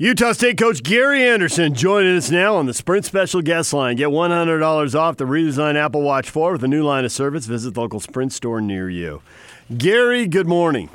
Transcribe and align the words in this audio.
Utah 0.00 0.30
State 0.30 0.56
coach 0.56 0.84
Gary 0.84 1.24
Andersen 1.24 1.74
joining 1.74 2.16
us 2.16 2.30
now 2.30 2.54
on 2.54 2.66
the 2.66 2.72
Sprint 2.72 3.04
Special 3.04 3.42
Guest 3.42 3.72
Line. 3.72 3.96
Get 3.96 4.10
$100 4.10 4.94
off 4.94 5.16
the 5.16 5.24
redesigned 5.24 5.74
Apple 5.74 6.02
Watch 6.02 6.30
4 6.30 6.52
with 6.52 6.62
a 6.62 6.68
new 6.68 6.84
line 6.84 7.04
of 7.04 7.10
service. 7.10 7.46
Visit 7.46 7.74
the 7.74 7.80
local 7.80 7.98
Sprint 7.98 8.32
store 8.32 8.60
near 8.60 8.88
you. 8.88 9.22
Gary, 9.76 10.28
good 10.28 10.46
morning. 10.46 10.88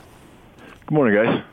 Good 0.86 0.96
morning, 0.96 1.22
guys. 1.22 1.44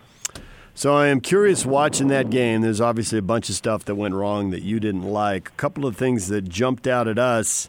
So 0.76 0.94
I 0.94 1.08
am 1.08 1.21
curious 1.21 1.66
watching 1.66 2.06
that 2.06 2.30
game. 2.30 2.60
There's 2.60 2.80
obviously 2.80 3.18
a 3.18 3.22
bunch 3.22 3.48
of 3.48 3.57
stuff 3.57 3.85
that 3.87 3.96
went 3.96 4.14
wrong 4.14 4.51
that 4.51 4.62
you 4.62 4.79
didn't 4.79 5.03
like. 5.03 5.48
A 5.48 5.53
couple 5.57 5.87
of 5.87 5.96
things 5.96 6.29
that 6.29 6.48
jumped 6.48 6.87
out 6.87 7.09
at 7.09 7.19
us, 7.19 7.69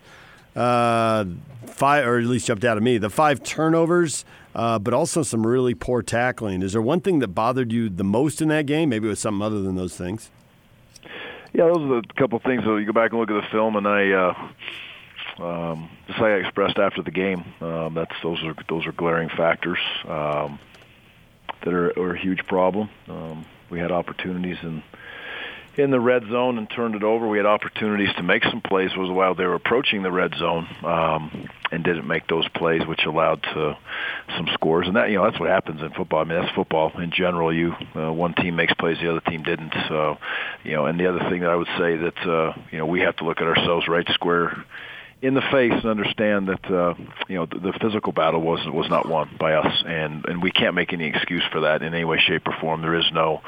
uh, 0.55 1.25
five, 1.67 2.05
or 2.05 2.20
at 2.20 2.25
least 2.25 2.47
jumped 2.47 2.65
out 2.65 2.77
at 2.77 2.84
me. 2.84 2.97
The 2.97 3.09
five 3.09 3.43
turnovers 3.43 4.25
uh, 4.54 4.79
but 4.79 4.93
also 4.93 5.23
some 5.23 5.45
really 5.45 5.73
poor 5.73 6.02
tackling. 6.02 6.61
Is 6.61 6.73
there 6.73 6.81
one 6.81 7.02
thing 7.02 7.20
that 7.20 7.29
bothered 7.29 7.71
you 7.71 7.89
the 7.89 8.04
most 8.04 8.41
in 8.41 8.49
that 8.49 8.66
game? 8.66 8.89
Maybe 8.89 9.07
it 9.07 9.09
was 9.09 9.20
something 9.20 9.41
other 9.41 9.61
than 9.61 9.75
those 9.75 9.95
things. 9.95 10.29
Yeah, 11.53 11.66
those 11.66 11.77
are 11.77 11.98
a 11.98 12.13
couple 12.17 12.38
of 12.38 12.44
things. 12.44 12.63
So 12.63 12.77
you 12.77 12.85
go 12.85 12.94
back 12.94 13.11
and 13.11 13.20
look 13.20 13.30
at 13.30 13.41
the 13.41 13.48
film, 13.52 13.75
and 13.75 13.88
I. 13.88 14.11
Uh, 14.11 14.48
um, 15.39 15.89
just 16.08 16.20
like 16.20 16.31
I 16.31 16.35
expressed 16.35 16.77
after 16.77 17.02
the 17.02 17.11
game, 17.11 17.45
um, 17.61 17.94
that's 17.94 18.13
those 18.22 18.44
are 18.44 18.53
those 18.70 18.86
are 18.86 18.91
glaring 18.91 19.30
factors 19.30 19.80
um, 20.05 20.59
that 21.63 21.73
are, 21.73 21.97
are 21.97 22.13
a 22.13 22.20
huge 22.20 22.45
problem. 22.47 22.89
Um, 23.08 23.45
we 23.70 23.80
had 23.80 23.91
opportunities 23.91 24.58
in 24.61 24.83
in 25.77 25.91
the 25.91 25.99
red 25.99 26.23
zone 26.30 26.57
and 26.57 26.70
turned 26.70 26.95
it 26.95 27.03
over. 27.03 27.27
We 27.27 27.38
had 27.38 27.45
opportunities 27.45 28.13
to 28.17 28.23
make 28.23 28.43
some 28.43 28.61
plays 28.61 28.91
was 28.95 29.09
while 29.09 29.35
they 29.35 29.45
were 29.45 29.55
approaching 29.55 30.03
the 30.03 30.11
red 30.11 30.34
zone 30.35 30.67
um, 30.84 31.49
and 31.71 31.84
didn't 31.84 32.07
make 32.07 32.27
those 32.27 32.47
plays, 32.49 32.85
which 32.85 33.05
allowed 33.05 33.41
to 33.44 33.77
some 34.35 34.47
scores. 34.53 34.88
And 34.88 34.95
that 34.95 35.09
you 35.09 35.17
know 35.17 35.23
that's 35.23 35.39
what 35.39 35.49
happens 35.49 35.81
in 35.81 35.91
football. 35.91 36.20
I 36.20 36.23
mean 36.25 36.41
that's 36.41 36.53
football 36.55 36.91
in 36.99 37.11
general. 37.11 37.53
You 37.53 37.73
uh, 37.95 38.11
one 38.11 38.34
team 38.34 38.55
makes 38.55 38.73
plays, 38.73 38.97
the 39.02 39.09
other 39.09 39.21
team 39.21 39.44
didn't. 39.44 39.73
So 39.88 40.17
you 40.63 40.73
know, 40.73 40.85
and 40.85 40.99
the 40.99 41.07
other 41.07 41.30
thing 41.30 41.41
that 41.41 41.49
I 41.49 41.55
would 41.55 41.70
say 41.77 41.97
that 41.97 42.17
uh, 42.27 42.53
you 42.72 42.77
know 42.77 42.85
we 42.85 43.02
have 43.02 43.16
to 43.17 43.23
look 43.23 43.39
at 43.39 43.47
ourselves 43.47 43.88
right 43.88 44.08
square 44.14 44.66
in 45.22 45.36
the 45.36 45.42
face 45.52 45.72
and 45.72 45.86
understand 45.86 46.47
that 46.47 46.66
uh, 46.66 46.95
you 47.27 47.36
know 47.36 47.45
the, 47.45 47.59
the 47.59 47.73
physical 47.80 48.11
battle 48.11 48.42
was 48.42 48.59
was 48.67 48.89
not 48.89 49.08
won 49.08 49.30
by 49.39 49.53
us, 49.53 49.83
and 49.86 50.25
and 50.25 50.42
we 50.42 50.52
can't 50.52 50.73
make 50.73 50.94
any 50.94 51.05
excuse 51.05 51.44
for 51.52 51.61
that 51.61 51.81
in 51.83 51.94
any 51.94 52.03
way, 52.03 52.17
shape, 52.19 52.47
or 52.47 52.55
form. 52.59 52.81
There 52.81 52.95
is 52.95 53.05
no, 53.14 53.42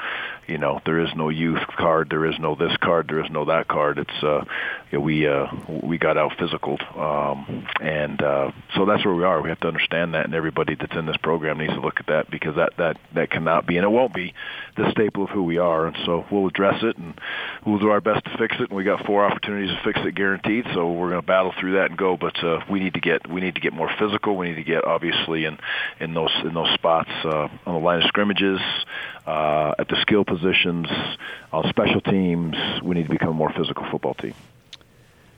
you 0.48 0.58
know, 0.58 0.82
there 0.86 1.00
is 1.00 1.10
no 1.16 1.30
youth 1.30 1.66
card, 1.78 2.10
there 2.10 2.26
is 2.26 2.38
no 2.40 2.56
this 2.56 2.76
card, 2.78 3.08
there 3.08 3.24
is 3.24 3.32
no 3.32 3.46
that 3.46 3.68
card. 3.68 3.98
It's 3.98 4.24
uh, 4.24 4.44
you 4.92 5.00
know, 5.00 5.04
we 5.04 5.28
uh, 5.28 5.48
we 5.82 5.98
got 5.98 6.18
out 6.18 6.34
physical, 6.38 6.78
um, 6.96 7.66
and 7.82 8.22
uh, 8.22 8.52
so 8.76 8.86
that's 8.86 9.06
where 9.06 9.16
we 9.16 9.24
are. 9.24 9.42
We 9.42 9.50
have 9.50 9.60
to 9.62 9.68
understand 9.68 10.14
that, 10.14 10.26
and 10.26 10.34
everybody 10.34 10.76
that's 10.76 10.96
in 10.96 11.06
this 11.06 11.18
program 11.18 11.58
needs 11.58 11.74
to 11.74 11.80
look 11.80 12.00
at 12.00 12.08
that 12.08 12.30
because 12.30 12.56
that 12.56 12.74
that 12.78 12.98
that 13.14 13.30
cannot 13.30 13.66
be, 13.66 13.78
and 13.78 13.86
it 13.86 13.90
won't 13.90 14.14
be, 14.14 14.34
the 14.76 14.92
staple 14.92 15.24
of 15.24 15.30
who 15.30 15.44
we 15.44 15.58
are. 15.58 15.88
And 15.88 15.98
so 16.06 16.26
we'll 16.32 16.48
address 16.48 16.84
it, 16.84 16.98
and 16.98 17.20
we'll 17.66 17.80
do 17.80 17.90
our 17.90 18.02
best 18.02 18.26
to 18.26 18.38
fix 18.38 18.56
it. 18.60 18.70
And 18.70 18.78
we 18.78 18.84
got 18.84 19.06
four 19.06 19.26
opportunities 19.26 19.70
to 19.70 19.82
fix 19.84 20.00
it 20.06 20.16
guaranteed. 20.16 20.66
So 20.74 20.92
we're 20.92 21.10
going 21.10 21.22
to 21.22 21.28
battle 21.28 21.54
through 21.60 21.74
that 21.74 21.90
and 21.90 21.98
go. 21.98 22.18
But 22.18 22.44
uh, 22.44 22.62
we 22.70 22.80
need 22.80 22.96
to 22.96 23.02
get 23.02 23.30
we 23.30 23.42
need 23.42 23.56
to 23.56 23.62
get 23.62 23.74
more 23.74 23.90
physical. 24.00 24.36
We 24.36 24.50
need 24.50 24.56
to 24.56 24.64
get 24.64 24.86
obviously 24.86 25.46
in 25.46 25.58
in 26.00 26.14
those 26.14 26.32
in 26.44 26.54
those 26.54 26.72
spots 26.74 27.10
uh, 27.24 27.48
on 27.66 27.74
the 27.76 27.80
line 27.80 28.02
of 28.02 28.08
scrimmages, 28.08 28.60
uh, 29.26 29.76
at 29.80 29.88
the 29.88 29.98
skill 30.02 30.26
positions, 30.26 30.88
on 31.52 31.70
special 31.70 32.02
teams. 32.02 32.56
We 32.84 32.96
need 32.96 33.04
to 33.04 33.10
become 33.10 33.30
a 33.30 33.34
more 33.34 33.52
physical 33.52 33.86
football 33.90 34.16
team. 34.16 34.34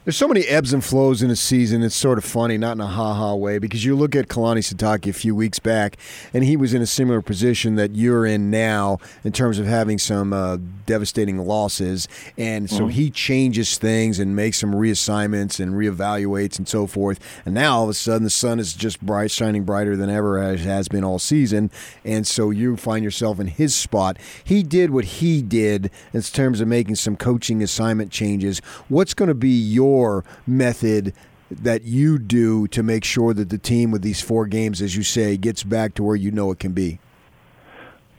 There's 0.06 0.18
so 0.18 0.28
many 0.28 0.44
ebbs 0.44 0.72
and 0.72 0.84
flows 0.86 1.24
in 1.24 1.32
a 1.32 1.36
season. 1.36 1.82
It's 1.82 1.96
sort 1.96 2.20
of 2.20 2.24
funny, 2.24 2.60
not 2.60 2.74
in 2.74 2.82
a 2.82 2.86
ha 2.86 3.16
ha 3.16 3.34
way, 3.34 3.58
because 3.58 3.84
you 3.84 3.96
look 3.96 4.16
at 4.16 4.28
Kalani 4.28 4.60
Sitake 4.60 5.10
a 5.10 5.14
few 5.14 5.34
weeks 5.34 5.58
back, 5.58 5.98
and 6.32 6.44
he 6.44 6.56
was 6.56 6.76
in 6.76 6.82
a 6.84 6.86
similar 6.86 7.24
position 7.24 7.74
that 7.78 7.96
you're 7.96 8.24
in 8.24 8.52
now 8.52 9.00
in 9.24 9.32
terms 9.32 9.58
of 9.58 9.66
having 9.66 9.98
some 9.98 10.32
uh, 10.32 10.58
devastating 10.86 11.40
losses. 11.40 12.08
And 12.38 12.70
so 12.70 12.82
mm-hmm. 12.82 12.90
he 12.90 13.10
changes 13.10 13.80
things 13.80 14.20
and 14.20 14.36
makes 14.36 14.60
some 14.60 14.74
reassignments 14.74 15.60
and 15.60 15.74
reevaluates 15.74 16.60
and 16.60 16.68
so 16.68 16.86
forth. 16.86 17.20
And 17.44 17.56
now 17.56 17.78
all 17.78 17.84
of 17.86 17.90
a 17.90 17.96
sudden 17.96 18.26
the 18.26 18.30
sun 18.30 18.60
is 18.60 18.76
just 18.76 19.02
bright, 19.02 19.32
shining 19.32 19.64
brighter 19.64 19.96
than 19.96 20.12
ever 20.12 20.38
as 20.38 20.64
has 20.66 20.88
been 20.88 21.04
all 21.04 21.18
season. 21.18 21.72
And 22.04 22.28
so 22.28 22.52
you 22.52 22.78
find 22.78 23.04
yourself 23.04 23.40
in 23.40 23.48
his 23.48 23.74
spot. 23.74 24.18
He 24.44 24.62
did 24.62 24.92
what 24.92 25.06
he 25.06 25.42
did 25.42 25.90
in 26.14 26.22
terms 26.22 26.62
of 26.62 26.68
making 26.68 26.94
some 26.94 27.16
coaching 27.16 27.64
assignment 27.64 28.12
changes. 28.12 28.60
What's 28.88 29.16
going 29.16 29.30
to 29.30 29.34
be 29.34 29.50
your 29.50 29.95
your 29.96 30.26
method 30.46 31.14
that 31.50 31.84
you 31.84 32.18
do 32.20 32.68
to 32.68 32.84
make 32.84 33.04
sure 33.04 33.34
that 33.34 33.50
the 33.50 33.58
team 33.58 33.92
with 33.92 34.02
these 34.02 34.22
four 34.22 34.46
games, 34.46 34.82
as 34.82 34.96
you 34.96 35.04
say, 35.04 35.38
gets 35.38 35.64
back 35.64 35.94
to 35.96 36.04
where 36.04 36.16
you 36.16 36.32
know 36.32 36.52
it 36.52 36.60
can 36.60 36.74
be? 36.74 37.00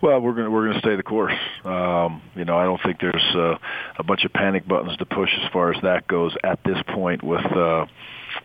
Well, 0.02 0.20
we're 0.20 0.34
going 0.34 0.52
we're 0.52 0.64
going 0.64 0.74
to 0.74 0.80
stay 0.80 0.94
the 0.94 1.02
course. 1.02 1.34
Um, 1.64 2.22
you 2.34 2.44
know, 2.44 2.56
I 2.56 2.64
don't 2.64 2.80
think 2.82 3.00
there's 3.00 3.34
uh, 3.34 3.56
a 3.98 4.04
bunch 4.04 4.24
of 4.24 4.32
panic 4.32 4.68
buttons 4.68 4.96
to 4.98 5.06
push 5.06 5.30
as 5.42 5.50
far 5.52 5.72
as 5.72 5.82
that 5.82 6.06
goes 6.06 6.34
at 6.44 6.62
this 6.64 6.78
point 6.94 7.22
with. 7.22 7.44
Uh, 7.44 7.86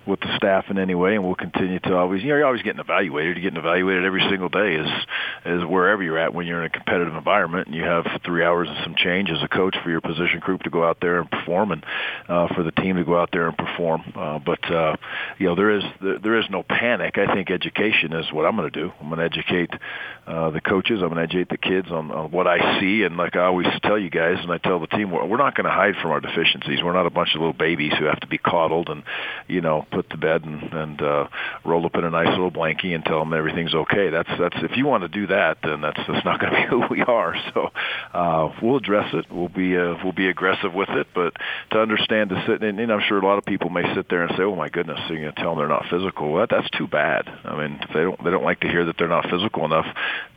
with 0.06 0.19
the 0.19 0.35
staff 0.35 0.66
in 0.69 0.78
any 0.78 0.96
way, 0.96 1.16
and 1.16 1.24
we'll 1.24 1.35
continue 1.35 1.79
to 1.79 1.96
always. 1.96 2.22
You 2.22 2.29
know, 2.29 2.38
you're 2.38 2.46
always 2.46 2.62
getting 2.62 2.79
evaluated. 2.79 3.38
You're 3.38 3.52
getting 3.52 3.59
evaluated 3.59 4.06
every 4.06 4.22
single 4.29 4.50
day, 4.50 4.75
as 4.78 4.88
as 5.46 5.66
wherever 5.66 6.03
you're 6.03 6.18
at 6.18 6.34
when 6.34 6.47
you're 6.47 6.59
in 6.59 6.66
a 6.66 6.69
competitive 6.69 7.16
environment, 7.16 7.68
and 7.68 7.75
you 7.75 7.84
have 7.84 8.06
three 8.25 8.44
hours 8.44 8.68
and 8.69 8.78
some 8.84 8.96
change 8.96 9.29
as 9.29 9.41
a 9.44 9.47
coach 9.47 9.75
for 9.84 9.90
your 9.90 10.02
position 10.02 10.40
group 10.40 10.63
to 10.63 10.69
go 10.69 10.84
out 10.84 10.97
there 11.02 11.19
and 11.19 11.29
perform, 11.29 11.72
and 11.72 11.85
uh, 12.28 12.47
for 12.53 12.63
the 12.63 12.72
team 12.72 12.96
to 12.97 13.03
go 13.03 13.19
out 13.19 13.29
there 13.31 13.47
and 13.47 13.57
perform. 13.57 14.03
Uh, 14.16 14.40
but 14.40 14.63
uh, 14.72 14.96
you 15.38 15.47
know, 15.47 15.56
there 15.56 15.72
is 15.72 15.84
there 16.02 16.40
is 16.40 16.46
no 16.50 16.63
panic. 16.63 17.18
I 17.18 17.34
think 17.34 17.52
education 17.52 18.13
is 18.13 18.31
what 18.31 18.46
I'm 18.46 18.56
going 18.56 18.72
to 18.72 18.79
do. 18.79 18.91
I'm 19.00 19.09
going 19.09 19.19
to 19.19 19.25
educate 19.25 19.72
uh, 20.28 20.50
the 20.52 20.62
coaches. 20.62 21.02
I'm 21.02 21.09
going 21.09 21.18
to 21.18 21.23
educate 21.23 21.50
the 21.50 21.58
kids 21.58 21.90
on, 21.91 22.12
on 22.12 22.31
what 22.31 22.47
I 22.47 22.79
see, 22.79 23.03
and 23.03 23.18
like 23.18 23.35
I 23.35 23.46
always 23.46 23.68
tell 23.84 23.97
you 23.97 24.09
guys, 24.09 24.38
and 24.41 24.52
I 24.52 24.58
tell 24.58 24.79
the 24.79 24.88
team, 24.88 25.12
we're, 25.12 25.25
we're 25.25 25.38
not 25.38 25.56
going 25.56 25.66
to 25.66 25.72
hide 25.72 25.96
from 26.02 26.12
our 26.12 26.19
deficiencies. 26.19 26.84
We're 26.84 26.94
not 26.94 27.06
a 27.06 27.09
bunch 27.09 27.29
of 27.35 27.41
little 27.41 27.53
babies 27.53 27.94
who 27.97 28.06
have 28.06 28.19
to 28.22 28.28
be 28.28 28.38
coddled 28.38 28.90
and 28.90 29.03
you 29.47 29.62
know 29.62 29.81
put 29.90 30.09
to 30.09 30.18
bed 30.18 30.44
and, 30.44 30.62
and 30.74 31.02
uh, 31.02 31.28
rolled 31.66 31.86
up 31.86 31.96
in 31.96 32.03
a 32.03 32.09
nice 32.09 32.30
little 32.30 32.52
blankie 32.52 32.94
and 32.94 33.03
tell 33.03 33.19
them 33.19 33.34
everything's 33.34 33.74
okay. 33.74 34.09
That's 34.09 34.30
that's 34.40 34.58
if 34.64 34.78
you 34.78 34.86
want 34.86 35.03
to 35.03 35.08
do 35.08 35.28
that, 35.28 35.58
then 35.64 35.81
that's 35.81 36.00
that's 36.08 36.25
not 36.25 36.40
going 36.40 36.53
to 36.53 36.62
be 36.62 36.68
who 36.69 36.84
we 36.90 37.02
are. 37.02 37.36
So 37.53 37.69
uh, 38.14 38.53
we'll 38.62 38.78
address 38.78 39.14
it. 39.14 39.25
We'll 39.31 39.50
be 39.50 39.78
uh, 39.78 39.96
we'll 40.03 40.14
be 40.14 40.30
aggressive 40.30 40.74
with 40.74 40.90
it, 40.90 41.08
but 41.14 41.34
to 41.72 41.80
understand 41.80 42.30
to 42.30 42.44
sit 42.47 42.64
and, 42.64 42.80
and 42.80 42.91
I'm 42.91 43.02
sure 43.08 43.20
a 43.20 43.25
lot 43.25 43.38
of 43.38 43.46
people 43.46 43.70
may 43.70 43.94
sit 43.96 44.09
there 44.09 44.24
and 44.24 44.36
say, 44.38 44.44
"Oh 44.44 44.56
my 44.56 44.70
goodness, 44.70 45.00
you're 45.09 45.22
going 45.22 45.34
to 45.34 45.41
tell 45.41 45.52
them 45.52 45.59
they're 45.59 45.68
not 45.68 45.86
physical." 45.90 46.31
Well, 46.31 46.41
that, 46.41 46.50
that's 46.50 46.70
too 46.78 46.88
bad. 46.88 47.28
I 47.44 47.58
mean, 47.58 47.80
if 47.81 47.90
they 47.94 48.02
don't 48.02 48.24
they 48.24 48.31
don't 48.31 48.44
like 48.44 48.62
to 48.62 48.68
hear 48.68 48.86
that 48.86 48.96
they're 48.97 49.08
not 49.08 49.30
physical 49.30 49.66
enough, 49.66 49.86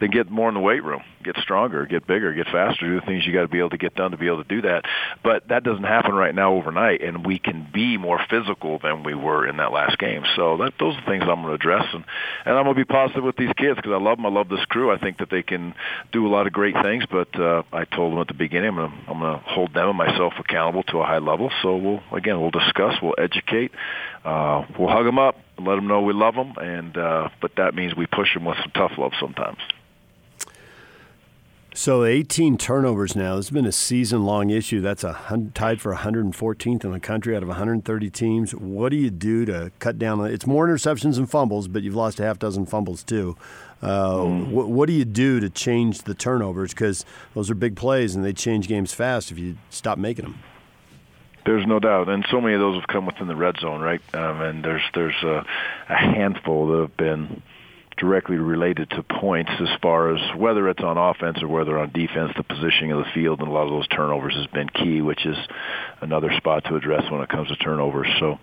then 0.01 0.11
get 0.11 0.31
more 0.31 0.49
in 0.49 0.55
the 0.55 0.61
weight 0.61 0.83
room, 0.83 1.03
get 1.23 1.37
stronger, 1.39 1.87
get 1.87 2.07
bigger, 2.07 2.33
get 2.33 2.47
faster, 2.47 2.87
do 2.87 3.01
the 3.01 3.07
things 3.07 3.27
you 3.27 3.33
got 3.33 3.43
to 3.43 3.49
be 3.49 3.59
able 3.59 3.71
to 3.71 3.79
get 3.79 3.95
done 3.95 4.11
to 4.13 4.17
be 4.17 4.27
able 4.27 4.43
to 4.43 4.49
do 4.49 4.63
that. 4.63 4.85
But 5.23 5.49
that 5.49 5.65
doesn't 5.65 5.85
happen 5.85 6.15
right 6.15 6.35
now 6.35 6.55
overnight, 6.55 7.03
and 7.03 7.27
we 7.27 7.39
can 7.39 7.69
be 7.73 7.97
more 7.97 8.21
physical 8.31 8.79
than 8.79 9.03
we 9.03 9.15
were 9.25 9.47
in 9.47 9.57
that 9.57 9.73
last 9.73 9.99
game. 9.99 10.23
So 10.37 10.59
that, 10.59 10.75
those 10.79 10.95
are 10.97 11.05
things 11.07 11.23
I'm 11.23 11.43
going 11.43 11.49
to 11.49 11.55
address, 11.55 11.87
and 11.93 12.05
and 12.45 12.57
I'm 12.57 12.65
going 12.65 12.77
to 12.77 12.81
be 12.81 12.85
positive 12.85 13.25
with 13.25 13.37
these 13.37 13.53
kids 13.57 13.77
because 13.77 13.93
I 13.93 14.03
love 14.03 14.19
them. 14.19 14.27
I 14.27 14.31
love 14.31 14.49
this 14.49 14.65
crew. 14.67 14.93
I 14.93 14.99
think 14.99 15.19
that 15.19 15.31
they 15.31 15.43
can 15.43 15.75
do 16.13 16.27
a 16.27 16.31
lot 16.31 16.47
of 16.47 16.53
great 16.53 16.75
things. 16.83 17.05
But 17.11 17.35
uh, 17.39 17.63
I 17.73 17.85
told 17.85 18.13
them 18.13 18.21
at 18.21 18.29
the 18.29 18.35
beginning, 18.35 18.71
I'm 18.71 18.77
going 18.77 18.91
to 18.91 19.11
I'm 19.11 19.21
going 19.21 19.39
to 19.39 19.45
hold 19.45 19.75
them 19.75 19.89
and 19.89 19.99
myself 19.99 20.35
accountable 20.39 20.83
to 20.85 20.99
a 20.99 21.05
high 21.05 21.19
level. 21.19 21.51
So 21.63 21.77
we'll 21.77 22.03
again 22.13 22.41
we'll 22.41 22.51
discuss, 22.51 22.95
we'll 23.03 23.17
educate, 23.19 23.73
uh, 24.25 24.65
we'll 24.79 24.91
hug 24.91 25.07
them 25.07 25.19
up, 25.19 25.37
let 25.59 25.77
them 25.77 25.87
know 25.87 26.03
we 26.03 26.13
love 26.13 26.35
them, 26.35 26.55
and 26.59 26.97
uh, 26.97 27.29
but 27.41 27.53
that 27.57 27.75
means 27.75 27.97
we 27.97 28.07
push 28.07 28.35
them 28.35 28.45
with 28.45 28.57
some 28.59 28.73
tough 28.75 28.93
love 28.99 29.13
sometimes. 29.21 29.59
So 31.77 32.05
18 32.05 32.57
turnovers 32.57 33.17
now. 33.17 33.35
This 33.35 33.47
has 33.47 33.51
been 33.51 33.67
a 33.67 33.73
season-long 33.73 34.51
issue. 34.51 34.81
That's 34.81 35.03
a 35.03 35.51
tied 35.55 35.81
for 35.81 35.93
114th 35.93 36.85
in 36.85 36.93
the 36.93 37.01
country 37.01 37.35
out 37.35 37.43
of 37.43 37.49
130 37.49 38.11
teams. 38.11 38.55
What 38.55 38.91
do 38.91 38.97
you 38.97 39.11
do 39.11 39.45
to 39.47 39.73
cut 39.81 39.99
down? 39.99 40.25
It's 40.25 40.47
more 40.47 40.69
interceptions 40.69 41.19
and 41.19 41.29
fumbles, 41.29 41.67
but 41.67 41.83
you've 41.83 41.97
lost 41.97 42.21
a 42.21 42.23
half 42.23 42.39
dozen 42.39 42.65
fumbles 42.65 43.03
too. 43.03 43.37
Uh, 43.83 44.19
mm. 44.19 44.51
what, 44.51 44.69
what, 44.69 44.87
do 44.87 44.93
you 44.93 45.05
do 45.05 45.41
to 45.41 45.51
change 45.51 46.03
the 46.03 46.15
turnovers? 46.15 46.73
Because 46.73 47.05
those 47.35 47.51
are 47.51 47.57
big 47.57 47.75
plays, 47.75 48.15
and 48.15 48.25
they 48.25 48.33
change 48.33 48.69
games 48.69 48.95
fast 48.95 49.33
if 49.33 49.39
you 49.41 49.59
stop 49.69 49.99
making 49.99 50.27
them. 50.27 50.39
There's 51.45 51.67
no 51.67 51.81
doubt, 51.81 52.09
and 52.09 52.25
so 52.31 52.41
many 52.41 52.55
of 52.55 52.61
those 52.61 52.77
have 52.77 52.87
come 52.87 53.05
within 53.05 53.27
the 53.27 53.35
red 53.35 53.59
zone, 53.59 53.81
right? 53.81 54.01
Um, 54.15 54.41
and 54.41 54.65
there's 54.65 54.83
there's 54.95 55.21
a, 55.25 55.45
a 55.89 55.97
handful 55.97 56.69
that 56.69 56.81
have 56.83 56.97
been 56.97 57.43
directly 57.97 58.37
related 58.37 58.91
to 58.91 59.03
points 59.03 59.51
as 59.61 59.69
far 59.81 60.15
as 60.15 60.21
whether 60.37 60.69
it's 60.69 60.83
on 60.83 60.99
offense 60.99 61.43
or 61.43 61.49
whether 61.49 61.79
on 61.79 61.91
defense, 61.93 62.33
the 62.37 62.43
positioning 62.43 62.93
of 62.93 62.99
the 62.99 63.11
field 63.15 63.41
and 63.41 63.49
a 63.49 63.51
lot 63.51 63.65
of 63.65 63.71
those 63.71 63.89
turnovers 63.89 64.35
has 64.35 64.47
been 64.49 64.69
key, 64.69 65.01
which 65.01 65.25
is 65.25 65.37
another 66.01 66.33
spot 66.37 66.65
to 66.65 66.77
address 66.77 67.11
when 67.11 67.21
it 67.21 67.29
comes 67.29 67.49
to 67.49 67.57
turnovers. 67.57 68.09
So, 68.19 68.39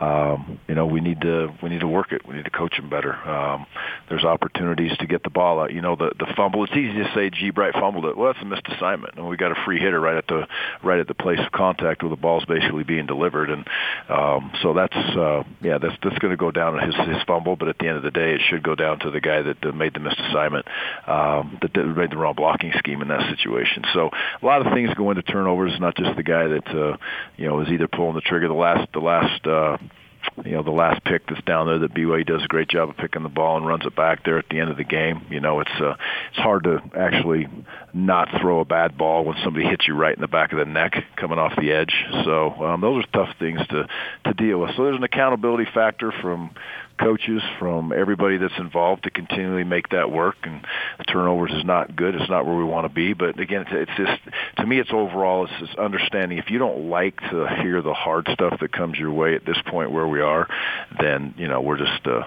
um, 0.00 0.60
you 0.68 0.74
know, 0.74 0.86
we 0.86 1.00
need 1.00 1.22
to 1.22 1.48
we 1.62 1.70
need 1.70 1.80
to 1.80 1.88
work 1.88 2.12
it. 2.12 2.26
We 2.26 2.34
need 2.34 2.44
to 2.44 2.50
coach 2.50 2.76
them 2.76 2.90
better. 2.90 3.14
Um, 3.14 3.66
there's 4.08 4.24
opportunities 4.24 4.96
to 4.98 5.06
get 5.06 5.22
the 5.22 5.30
ball 5.30 5.60
out. 5.60 5.72
You 5.72 5.80
know, 5.80 5.96
the 5.96 6.12
the 6.18 6.26
fumble. 6.36 6.64
It's 6.64 6.72
easy 6.72 6.98
to 6.98 7.10
say, 7.14 7.30
"Gee, 7.30 7.50
Bright 7.50 7.74
fumbled 7.74 8.04
it." 8.04 8.16
Well, 8.16 8.32
that's 8.32 8.42
a 8.42 8.46
missed 8.46 8.68
assignment, 8.68 9.14
and 9.16 9.28
we 9.28 9.36
got 9.36 9.52
a 9.52 9.64
free 9.64 9.80
hitter 9.80 10.00
right 10.00 10.16
at 10.16 10.26
the 10.26 10.46
right 10.82 11.00
at 11.00 11.08
the 11.08 11.14
place 11.14 11.40
of 11.44 11.52
contact 11.52 12.02
where 12.02 12.10
the 12.10 12.16
ball's 12.16 12.44
basically 12.44 12.84
being 12.84 13.06
delivered, 13.06 13.50
and 13.50 13.66
um, 14.08 14.52
so 14.62 14.74
that's 14.74 14.96
uh, 14.96 15.42
yeah, 15.62 15.78
that's 15.78 15.96
that's 16.02 16.18
going 16.18 16.32
to 16.32 16.36
go 16.36 16.50
down 16.50 16.78
as 16.78 16.94
his 16.94 17.06
his 17.06 17.22
fumble. 17.26 17.56
But 17.56 17.68
at 17.68 17.78
the 17.78 17.88
end 17.88 17.96
of 17.96 18.02
the 18.02 18.10
day, 18.10 18.34
it 18.34 18.42
should 18.48 18.62
go 18.62 18.74
down 18.74 18.90
down 18.90 18.98
to 19.00 19.10
the 19.10 19.20
guy 19.20 19.42
that 19.42 19.64
uh, 19.64 19.72
made 19.72 19.94
the 19.94 20.00
missed 20.00 20.18
assignment, 20.18 20.66
um, 21.06 21.58
that, 21.62 21.72
that 21.74 21.84
made 21.84 22.10
the 22.10 22.16
wrong 22.16 22.34
blocking 22.34 22.72
scheme 22.78 23.02
in 23.02 23.08
that 23.08 23.28
situation. 23.36 23.84
So 23.92 24.10
a 24.40 24.46
lot 24.46 24.66
of 24.66 24.72
things 24.72 24.92
go 24.94 25.10
into 25.10 25.22
turnovers. 25.22 25.72
Not 25.80 25.96
just 25.96 26.16
the 26.16 26.22
guy 26.22 26.48
that 26.48 26.68
uh, 26.68 26.96
you 27.36 27.46
know 27.46 27.60
is 27.60 27.68
either 27.68 27.88
pulling 27.88 28.14
the 28.14 28.20
trigger. 28.20 28.48
The 28.48 28.54
last 28.54 28.92
the 28.92 29.00
last. 29.00 29.46
Uh, 29.46 29.78
you 30.44 30.52
know 30.52 30.62
the 30.62 30.70
last 30.70 31.04
pick 31.04 31.26
that's 31.26 31.42
down 31.44 31.66
there 31.66 31.78
that 31.78 31.94
BYU 31.94 32.26
does 32.26 32.42
a 32.44 32.48
great 32.48 32.68
job 32.68 32.88
of 32.88 32.96
picking 32.96 33.22
the 33.22 33.28
ball 33.28 33.56
and 33.56 33.66
runs 33.66 33.84
it 33.84 33.94
back 33.94 34.24
there 34.24 34.38
at 34.38 34.48
the 34.48 34.58
end 34.58 34.70
of 34.70 34.76
the 34.76 34.84
game. 34.84 35.26
You 35.30 35.40
know 35.40 35.60
it's 35.60 35.80
uh, 35.80 35.94
it's 36.30 36.38
hard 36.38 36.64
to 36.64 36.80
actually 36.96 37.48
not 37.92 38.28
throw 38.40 38.60
a 38.60 38.64
bad 38.64 38.96
ball 38.96 39.24
when 39.24 39.36
somebody 39.42 39.66
hits 39.66 39.86
you 39.86 39.94
right 39.94 40.14
in 40.14 40.20
the 40.20 40.28
back 40.28 40.52
of 40.52 40.58
the 40.58 40.64
neck 40.64 40.94
coming 41.16 41.38
off 41.38 41.52
the 41.56 41.72
edge. 41.72 41.94
So 42.24 42.50
um, 42.64 42.80
those 42.80 43.04
are 43.04 43.08
tough 43.12 43.36
things 43.38 43.60
to 43.68 43.88
to 44.24 44.34
deal 44.34 44.58
with. 44.58 44.70
So 44.76 44.84
there's 44.84 44.96
an 44.96 45.04
accountability 45.04 45.66
factor 45.72 46.12
from 46.20 46.50
coaches, 47.00 47.42
from 47.58 47.92
everybody 47.92 48.36
that's 48.36 48.58
involved 48.58 49.04
to 49.04 49.10
continually 49.10 49.64
make 49.64 49.88
that 49.90 50.10
work. 50.10 50.36
And 50.42 50.64
turnovers 51.08 51.52
is 51.52 51.64
not 51.64 51.96
good. 51.96 52.14
It's 52.14 52.30
not 52.30 52.46
where 52.46 52.56
we 52.56 52.64
want 52.64 52.86
to 52.86 52.94
be. 52.94 53.14
But 53.14 53.40
again, 53.40 53.64
it's, 53.70 53.90
just 53.96 54.20
to 54.58 54.66
me, 54.66 54.78
it's 54.78 54.90
overall 54.92 55.44
it's 55.44 55.52
just 55.60 55.78
understanding. 55.78 56.38
If 56.38 56.50
you 56.50 56.58
don't 56.58 56.90
like 56.90 57.18
to 57.30 57.48
hear 57.62 57.82
the 57.82 57.94
hard 57.94 58.28
stuff 58.32 58.60
that 58.60 58.72
comes 58.72 58.98
your 58.98 59.12
way 59.12 59.34
at 59.34 59.44
this 59.44 59.58
point 59.66 59.90
where 59.90 60.06
we 60.06 60.20
are, 60.20 60.48
then 61.00 61.34
you 61.36 61.48
know 61.48 61.60
we're 61.60 61.78
just. 61.78 62.06
Uh, 62.06 62.22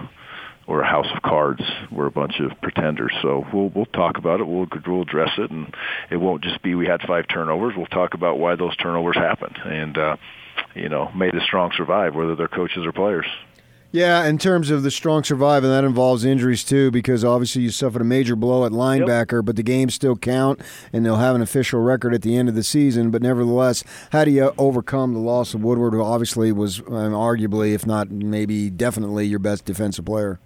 we're 0.65 0.81
a 0.81 0.87
house 0.87 1.07
of 1.13 1.21
cards. 1.21 1.61
We're 1.91 2.05
a 2.05 2.11
bunch 2.11 2.39
of 2.39 2.51
pretenders. 2.61 3.11
So 3.21 3.45
we'll 3.53 3.69
we'll 3.75 3.85
talk 3.85 4.17
about 4.17 4.39
it. 4.39 4.47
We'll 4.47 4.67
we'll 4.87 5.01
address 5.01 5.31
it, 5.37 5.51
and 5.51 5.75
it 6.09 6.15
won't 6.15 6.41
just 6.41 6.61
be 6.61 6.73
we 6.73 6.87
had 6.87 7.01
five 7.01 7.27
turnovers. 7.27 7.73
We'll 7.75 7.85
talk 7.87 8.13
about 8.13 8.39
why 8.39 8.55
those 8.55 8.73
turnovers 8.77 9.17
happened, 9.17 9.57
and 9.65 9.97
uh, 9.97 10.15
you 10.75 10.89
know, 10.89 11.11
may 11.11 11.31
the 11.31 11.41
strong 11.45 11.71
survive, 11.75 12.15
whether 12.15 12.35
they're 12.35 12.47
coaches 12.47 12.85
or 12.85 12.91
players. 12.91 13.25
Yeah, 13.93 14.25
in 14.25 14.39
terms 14.39 14.71
of 14.71 14.81
the 14.81 14.89
strong 14.89 15.23
survive, 15.23 15.63
and 15.63 15.71
that 15.71 15.83
involves 15.83 16.25
injuries 16.25 16.63
too, 16.63 16.89
because 16.89 17.23
obviously 17.23 17.61
you 17.61 17.69
suffered 17.69 18.01
a 18.01 18.05
major 18.05 18.35
blow 18.35 18.65
at 18.65 18.71
linebacker, 18.71 19.37
yep. 19.37 19.45
but 19.45 19.55
the 19.55 19.61
games 19.61 19.93
still 19.93 20.15
count, 20.15 20.59
and 20.91 21.05
they'll 21.05 21.17
have 21.17 21.35
an 21.35 21.43
official 21.43 21.79
record 21.79 22.11
at 22.11 22.23
the 22.23 22.35
end 22.35 22.49
of 22.49 22.55
the 22.55 22.63
season. 22.63 23.11
But 23.11 23.21
nevertheless, 23.21 23.83
how 24.11 24.25
do 24.25 24.31
you 24.31 24.51
overcome 24.57 25.13
the 25.13 25.19
loss 25.19 25.53
of 25.53 25.63
Woodward, 25.63 25.93
who 25.93 26.01
obviously 26.01 26.51
was 26.51 26.79
um, 26.79 27.13
arguably, 27.13 27.75
if 27.75 27.85
not 27.85 28.09
maybe 28.09 28.71
definitely, 28.71 29.27
your 29.27 29.37
best 29.37 29.63
defensive 29.63 30.05
player? 30.05 30.39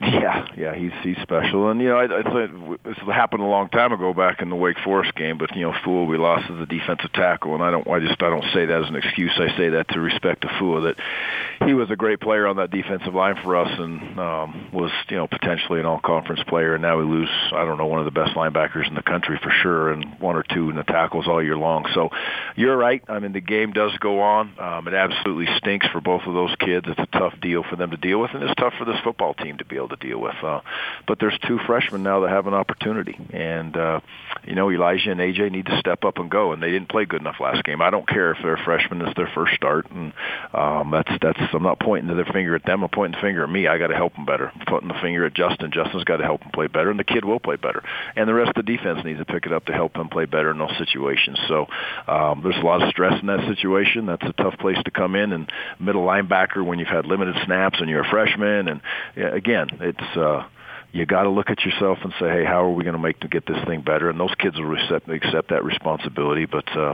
Yeah, 0.00 0.46
yeah, 0.56 0.74
he's 0.74 0.92
he's 1.02 1.16
special, 1.22 1.70
and 1.70 1.80
you 1.80 1.88
know, 1.88 1.96
I, 1.96 2.04
I 2.04 2.22
thought 2.22 2.78
this 2.84 2.96
happened 3.06 3.42
a 3.42 3.46
long 3.46 3.68
time 3.68 3.92
ago 3.92 4.12
back 4.12 4.42
in 4.42 4.50
the 4.50 4.56
Wake 4.56 4.78
Forest 4.82 5.14
game. 5.14 5.38
But 5.38 5.54
you 5.54 5.62
know, 5.62 5.72
Fua, 5.84 6.08
we 6.08 6.18
lost 6.18 6.50
as 6.50 6.58
a 6.58 6.66
defensive 6.66 7.12
tackle, 7.12 7.54
and 7.54 7.62
I 7.62 7.70
don't, 7.70 7.86
I 7.86 8.00
just 8.00 8.20
I 8.20 8.28
don't 8.28 8.44
say 8.52 8.66
that 8.66 8.82
as 8.82 8.88
an 8.88 8.96
excuse. 8.96 9.30
I 9.36 9.56
say 9.56 9.68
that 9.70 9.88
to 9.90 10.00
respect 10.00 10.42
to 10.42 10.48
Fua 10.48 10.82
that 10.82 11.66
he 11.66 11.74
was 11.74 11.90
a 11.90 11.96
great 11.96 12.20
player 12.20 12.48
on 12.48 12.56
that 12.56 12.70
defensive 12.70 13.14
line 13.14 13.36
for 13.44 13.54
us, 13.56 13.68
and 13.78 14.18
um, 14.18 14.70
was 14.72 14.90
you 15.08 15.16
know 15.16 15.28
potentially 15.28 15.78
an 15.78 15.86
all-conference 15.86 16.42
player. 16.48 16.74
And 16.74 16.82
now 16.82 16.98
we 16.98 17.04
lose, 17.04 17.30
I 17.52 17.64
don't 17.64 17.78
know, 17.78 17.86
one 17.86 18.00
of 18.00 18.04
the 18.04 18.10
best 18.10 18.34
linebackers 18.34 18.88
in 18.88 18.94
the 18.94 19.02
country 19.02 19.38
for 19.42 19.50
sure, 19.62 19.92
and 19.92 20.18
one 20.18 20.34
or 20.34 20.42
two 20.42 20.70
in 20.70 20.76
the 20.76 20.84
tackles 20.84 21.28
all 21.28 21.42
year 21.42 21.56
long. 21.56 21.86
So 21.94 22.08
you're 22.56 22.76
right. 22.76 23.04
I 23.08 23.20
mean, 23.20 23.32
the 23.32 23.40
game 23.40 23.72
does 23.72 23.96
go 23.98 24.20
on. 24.20 24.58
Um, 24.58 24.88
it 24.88 24.94
absolutely 24.94 25.46
stinks 25.58 25.86
for 25.88 26.00
both 26.00 26.22
of 26.26 26.34
those 26.34 26.54
kids. 26.58 26.86
It's 26.88 26.98
a 26.98 27.18
tough 27.18 27.34
deal 27.40 27.62
for 27.62 27.76
them 27.76 27.90
to 27.90 27.96
deal 27.96 28.20
with, 28.20 28.32
and 28.34 28.42
it's 28.42 28.54
tough 28.56 28.74
for 28.78 28.84
this 28.84 28.98
football 29.04 29.34
team 29.34 29.58
to 29.58 29.64
be 29.64 29.78
able 29.82 29.96
to 29.96 30.06
deal 30.06 30.18
with. 30.18 30.34
Uh, 30.42 30.60
but 31.06 31.18
there's 31.18 31.38
two 31.46 31.58
freshmen 31.66 32.02
now 32.02 32.20
that 32.20 32.30
have 32.30 32.46
an 32.46 32.54
opportunity, 32.54 33.18
and 33.32 33.76
uh, 33.76 34.00
you 34.44 34.54
know 34.54 34.70
Elijah 34.70 35.10
and 35.10 35.20
AJ 35.20 35.52
need 35.52 35.66
to 35.66 35.78
step 35.78 36.04
up 36.04 36.18
and 36.18 36.30
go, 36.30 36.52
and 36.52 36.62
they 36.62 36.70
didn't 36.70 36.88
play 36.88 37.04
good 37.04 37.20
enough 37.20 37.36
last 37.40 37.64
game. 37.64 37.82
I 37.82 37.90
don't 37.90 38.08
care 38.08 38.32
if 38.32 38.38
they're 38.42 38.60
freshmen; 38.64 39.02
it's 39.02 39.16
their 39.16 39.30
first 39.34 39.54
start, 39.54 39.90
and 39.90 40.12
um, 40.52 40.90
that's 40.90 41.10
that's. 41.20 41.40
I'm 41.52 41.62
not 41.62 41.80
pointing 41.80 42.14
the 42.14 42.24
finger 42.32 42.54
at 42.54 42.64
them. 42.64 42.82
I'm 42.82 42.90
pointing 42.90 43.18
the 43.20 43.24
finger 43.24 43.44
at 43.44 43.50
me. 43.50 43.66
I 43.66 43.78
got 43.78 43.88
to 43.88 43.96
help 43.96 44.14
them 44.14 44.24
better. 44.24 44.52
I'm 44.54 44.66
pointing 44.66 44.88
the 44.88 45.00
finger 45.02 45.26
at 45.26 45.34
Justin. 45.34 45.72
Justin's 45.72 46.04
got 46.04 46.18
to 46.18 46.24
help 46.24 46.42
him 46.42 46.50
play 46.52 46.66
better, 46.66 46.90
and 46.90 46.98
the 46.98 47.04
kid 47.04 47.24
will 47.24 47.40
play 47.40 47.56
better, 47.56 47.82
and 48.16 48.28
the 48.28 48.34
rest 48.34 48.56
of 48.56 48.66
the 48.66 48.76
defense 48.76 49.04
needs 49.04 49.18
to 49.18 49.24
pick 49.24 49.46
it 49.46 49.52
up 49.52 49.66
to 49.66 49.72
help 49.72 49.96
him 49.96 50.08
play 50.08 50.24
better 50.24 50.50
in 50.50 50.58
those 50.58 50.76
situations. 50.78 51.38
So 51.48 51.66
um, 52.06 52.42
there's 52.42 52.56
a 52.56 52.66
lot 52.66 52.82
of 52.82 52.90
stress 52.90 53.20
in 53.20 53.26
that 53.26 53.46
situation. 53.48 54.06
That's 54.06 54.24
a 54.24 54.32
tough 54.32 54.58
place 54.58 54.78
to 54.84 54.90
come 54.90 55.14
in, 55.14 55.32
and 55.32 55.50
middle 55.78 56.04
linebacker 56.04 56.64
when 56.64 56.78
you've 56.78 56.88
had 56.88 57.06
limited 57.06 57.36
snaps 57.44 57.80
and 57.80 57.88
you're 57.88 58.04
a 58.04 58.10
freshman, 58.10 58.68
and 58.68 58.80
yeah, 59.16 59.34
again, 59.62 59.78
it's. 59.80 60.16
Uh, 60.16 60.46
you 60.94 61.06
got 61.06 61.22
to 61.22 61.30
look 61.30 61.48
at 61.48 61.64
yourself 61.64 61.96
and 62.02 62.12
say, 62.20 62.28
hey, 62.28 62.44
how 62.44 62.62
are 62.64 62.70
we 62.70 62.84
going 62.84 62.94
to 62.94 63.00
make 63.00 63.18
to 63.20 63.28
get 63.28 63.46
this 63.46 63.56
thing 63.66 63.80
better? 63.80 64.10
And 64.10 64.20
those 64.20 64.34
kids 64.34 64.58
will 64.58 64.76
accept, 64.76 65.08
accept 65.08 65.48
that 65.48 65.64
responsibility. 65.64 66.44
But 66.44 66.68
uh, 66.76 66.92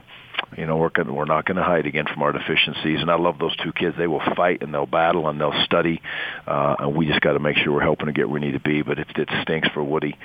you 0.57 0.67
know, 0.67 0.77
we're 0.77 0.91
gonna, 0.91 1.13
we're 1.13 1.25
not 1.25 1.47
going 1.47 1.57
to 1.57 1.65
hide 1.65 1.85
again 1.85 2.05
from 2.07 2.23
our 2.23 2.31
deficiencies. 2.31 3.01
And 3.01 3.11
I 3.11 3.17
love 3.17 3.41
those 3.41 3.57
two 3.57 3.73
kids. 3.73 3.97
They 3.99 4.07
will 4.07 4.23
fight 4.37 4.63
and 4.63 4.73
they'll 4.73 4.87
battle 4.87 5.29
and 5.29 5.41
they'll 5.41 5.65
study. 5.65 6.01
Uh, 6.47 6.77
and 6.79 6.95
we 6.95 7.07
just 7.07 7.21
got 7.23 7.33
to 7.33 7.41
make 7.41 7.57
sure 7.57 7.73
we're 7.73 7.81
helping 7.81 8.07
to 8.07 8.13
get 8.13 8.29
where 8.29 8.41
we 8.41 8.47
need 8.47 8.53
to 8.53 8.61
be. 8.61 8.83
But 8.83 9.01
it, 9.01 9.09
it 9.17 9.29
stinks 9.43 9.67
for 9.75 9.83
Woody 9.83 10.17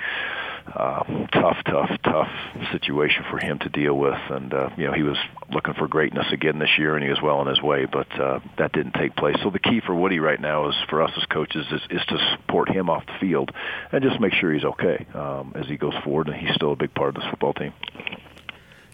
uh, 0.66 1.04
tough, 1.32 1.56
tough, 1.66 1.90
tough 2.04 2.28
situation 2.72 3.24
for 3.30 3.38
him 3.38 3.58
to 3.60 3.68
deal 3.68 3.94
with. 3.94 4.18
And 4.30 4.52
uh, 4.52 4.70
you 4.76 4.86
know, 4.86 4.92
he 4.92 5.02
was 5.02 5.16
looking 5.52 5.74
for 5.74 5.86
greatness 5.88 6.26
again 6.32 6.58
this 6.58 6.70
year, 6.78 6.94
and 6.94 7.04
he 7.04 7.10
was 7.10 7.20
well 7.22 7.38
on 7.38 7.46
his 7.46 7.60
way, 7.62 7.86
but 7.86 8.10
uh, 8.20 8.40
that 8.58 8.72
didn't 8.72 8.94
take 8.94 9.14
place. 9.16 9.36
So 9.42 9.50
the 9.50 9.58
key 9.58 9.80
for 9.84 9.94
Woody 9.94 10.18
right 10.18 10.40
now 10.40 10.68
is 10.68 10.74
for 10.88 11.02
us 11.02 11.10
as 11.16 11.24
coaches 11.26 11.66
is, 11.70 11.80
is 11.90 12.06
to 12.06 12.36
support 12.36 12.70
him 12.70 12.88
off 12.88 13.04
the 13.06 13.14
field 13.20 13.50
and 13.92 14.02
just 14.02 14.20
make 14.20 14.32
sure 14.34 14.52
he's 14.52 14.64
okay 14.64 15.06
um, 15.14 15.52
as 15.54 15.66
he 15.66 15.76
goes 15.76 15.94
forward, 16.02 16.28
and 16.28 16.36
he's 16.36 16.54
still 16.54 16.72
a 16.72 16.76
big 16.76 16.94
part 16.94 17.10
of 17.10 17.14
this 17.16 17.30
football 17.30 17.52
team. 17.52 17.72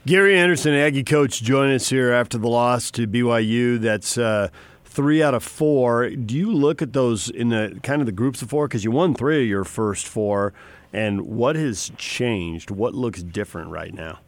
Gary 0.06 0.38
Andersen, 0.38 0.72
Aggie 0.72 1.04
coach, 1.04 1.42
join 1.42 1.70
us 1.72 1.90
here 1.90 2.10
after 2.10 2.38
the 2.38 2.48
loss 2.48 2.90
to 2.92 3.06
BYU. 3.06 3.78
That's 3.78 4.16
uh, 4.16 4.48
three 4.84 5.22
out 5.22 5.34
of 5.34 5.44
four. 5.44 6.08
Do 6.10 6.36
you 6.36 6.52
look 6.52 6.82
at 6.82 6.94
those 6.94 7.28
in 7.28 7.50
the 7.50 7.78
kind 7.82 8.02
of 8.02 8.06
the 8.06 8.12
groups 8.12 8.42
of 8.42 8.50
four 8.50 8.66
because 8.66 8.82
you 8.82 8.90
won 8.90 9.14
three 9.14 9.42
of 9.42 9.48
your 9.48 9.64
first 9.64 10.06
four? 10.06 10.52
And 10.92 11.22
what 11.22 11.56
has 11.56 11.92
changed? 11.96 12.70
What 12.70 12.94
looks 12.94 13.22
different 13.22 13.70
right 13.70 13.94
now? 13.94 14.18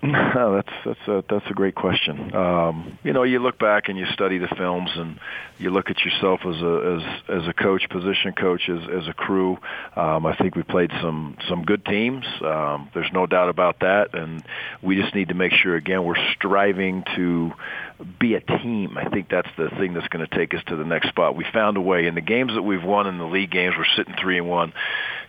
that's 0.02 0.68
that's 0.84 1.08
a 1.08 1.24
that's 1.28 1.46
a 1.50 1.54
great 1.54 1.74
question. 1.74 2.32
Um, 2.32 2.98
you 3.02 3.12
know, 3.12 3.24
you 3.24 3.40
look 3.40 3.58
back 3.58 3.88
and 3.88 3.98
you 3.98 4.06
study 4.12 4.38
the 4.38 4.46
films, 4.46 4.90
and 4.94 5.18
you 5.58 5.70
look 5.70 5.90
at 5.90 6.04
yourself 6.04 6.40
as 6.46 6.62
a 6.62 7.00
as 7.28 7.42
as 7.42 7.48
a 7.48 7.52
coach, 7.52 7.88
position 7.90 8.32
coach, 8.32 8.68
as 8.68 8.78
as 8.88 9.08
a 9.08 9.12
crew. 9.12 9.58
Um, 9.96 10.24
I 10.24 10.36
think 10.36 10.54
we 10.54 10.62
played 10.62 10.92
some 11.02 11.36
some 11.48 11.64
good 11.64 11.84
teams. 11.84 12.24
Um, 12.42 12.88
there's 12.94 13.10
no 13.12 13.26
doubt 13.26 13.48
about 13.48 13.80
that, 13.80 14.14
and 14.14 14.44
we 14.82 14.94
just 14.94 15.16
need 15.16 15.28
to 15.28 15.34
make 15.34 15.52
sure 15.52 15.74
again 15.74 16.04
we're 16.04 16.32
striving 16.36 17.02
to 17.16 17.52
be 18.20 18.34
a 18.34 18.40
team. 18.40 18.96
I 18.96 19.08
think 19.08 19.28
that's 19.28 19.50
the 19.56 19.68
thing 19.68 19.94
that's 19.94 20.06
going 20.08 20.24
to 20.24 20.32
take 20.32 20.54
us 20.54 20.62
to 20.68 20.76
the 20.76 20.84
next 20.84 21.08
spot. 21.08 21.34
We 21.34 21.44
found 21.52 21.76
a 21.76 21.80
way 21.80 22.06
in 22.06 22.14
the 22.14 22.20
games 22.20 22.54
that 22.54 22.62
we've 22.62 22.84
won 22.84 23.08
in 23.08 23.18
the 23.18 23.26
league 23.26 23.50
games. 23.50 23.74
We're 23.76 23.96
sitting 23.96 24.14
three 24.14 24.38
and 24.38 24.48
one 24.48 24.72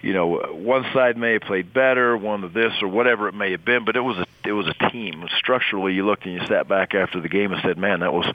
you 0.02 0.14
know, 0.14 0.38
one 0.52 0.86
side 0.94 1.18
may 1.18 1.34
have 1.34 1.42
played 1.42 1.74
better, 1.74 2.16
one 2.18 2.44
of 2.44 2.54
this 2.54 2.74
or 2.82 2.88
whatever 2.88 3.28
it 3.28 3.34
may 3.34 3.52
have 3.52 3.66
been, 3.66 3.86
but 3.86 3.96
it 3.96 4.02
was 4.02 4.18
a 4.18 4.26
it 4.48 4.54
was 4.54 4.68
a 4.68 4.90
team. 4.90 5.28
Structurally, 5.38 5.94
you 5.94 6.06
looked 6.06 6.26
and 6.26 6.34
you 6.34 6.48
sat 6.48 6.68
back 6.68 6.96
after 6.96 7.20
the 7.20 7.28
game 7.28 7.52
and 7.52 7.62
said, 7.62 7.78
"Man, 7.78 8.00
that 8.00 8.14
was 8.14 8.26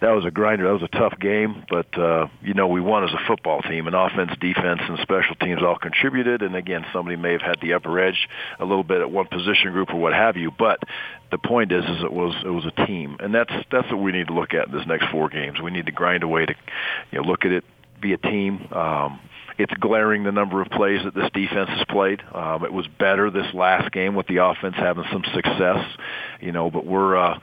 that 0.00 0.10
was 0.10 0.24
a 0.24 0.30
grinder. 0.30 0.66
That 0.66 0.80
was 0.80 0.82
a 0.82 0.98
tough 0.98 1.18
game." 1.18 1.64
But 1.68 1.98
uh, 1.98 2.28
you 2.42 2.54
know, 2.54 2.68
we 2.68 2.80
won 2.80 3.04
as 3.04 3.12
a 3.12 3.26
football 3.26 3.60
team, 3.62 3.86
and 3.86 3.96
offense, 3.96 4.30
defense, 4.40 4.80
and 4.88 4.98
special 5.00 5.34
teams 5.34 5.62
all 5.62 5.76
contributed. 5.76 6.42
And 6.42 6.54
again, 6.54 6.86
somebody 6.92 7.16
may 7.16 7.32
have 7.32 7.42
had 7.42 7.60
the 7.60 7.74
upper 7.74 7.98
edge 7.98 8.28
a 8.58 8.64
little 8.64 8.84
bit 8.84 9.00
at 9.00 9.10
one 9.10 9.26
position 9.26 9.72
group 9.72 9.90
or 9.90 9.96
what 9.96 10.12
have 10.12 10.36
you, 10.36 10.52
but 10.56 10.78
the 11.30 11.38
point 11.38 11.72
is, 11.72 11.84
is 11.84 12.02
it 12.02 12.12
was 12.12 12.34
it 12.44 12.50
was 12.50 12.66
a 12.66 12.86
team, 12.86 13.16
and 13.20 13.34
that's 13.34 13.52
that's 13.70 13.88
what 13.90 14.00
we 14.00 14.12
need 14.12 14.28
to 14.28 14.34
look 14.34 14.54
at 14.54 14.68
in 14.68 14.72
this 14.72 14.86
next 14.86 15.06
four 15.10 15.28
games. 15.28 15.60
We 15.60 15.70
need 15.70 15.86
to 15.86 15.92
grind 15.92 16.22
away 16.22 16.46
to, 16.46 16.54
you 17.10 17.20
know, 17.20 17.28
look 17.28 17.44
at 17.44 17.52
it, 17.52 17.64
be 18.00 18.12
a 18.12 18.18
team. 18.18 18.68
Um, 18.72 19.20
it's 19.60 19.72
glaring 19.80 20.24
the 20.24 20.32
number 20.32 20.60
of 20.62 20.68
plays 20.68 21.00
that 21.04 21.14
this 21.14 21.30
defense 21.32 21.68
has 21.70 21.84
played. 21.88 22.22
Um, 22.34 22.64
it 22.64 22.72
was 22.72 22.86
better 22.98 23.30
this 23.30 23.52
last 23.54 23.92
game 23.92 24.14
with 24.14 24.26
the 24.26 24.38
offense 24.38 24.74
having 24.76 25.04
some 25.12 25.24
success, 25.34 25.84
you 26.40 26.52
know, 26.52 26.70
but 26.70 26.86
we're 26.86 27.16
uh, 27.16 27.38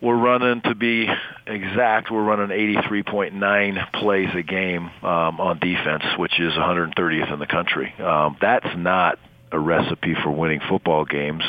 we're 0.00 0.16
running 0.16 0.60
to 0.62 0.74
be 0.74 1.06
exact. 1.46 2.10
We're 2.10 2.24
running 2.24 2.48
83.9 2.48 3.92
plays 3.92 4.28
a 4.34 4.42
game 4.42 4.90
um, 5.02 5.40
on 5.40 5.60
defense, 5.60 6.02
which 6.18 6.40
is 6.40 6.52
130th 6.54 7.32
in 7.32 7.38
the 7.38 7.46
country. 7.46 7.94
Um, 8.00 8.36
that's 8.40 8.66
not 8.76 9.18
a 9.52 9.58
recipe 9.58 10.14
for 10.22 10.30
winning 10.30 10.60
football 10.68 11.04
games. 11.04 11.44